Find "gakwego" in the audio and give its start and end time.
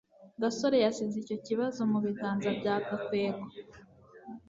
2.87-3.45